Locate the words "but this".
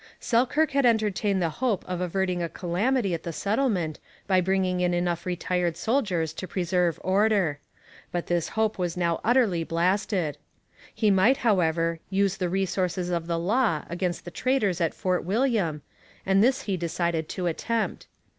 8.11-8.49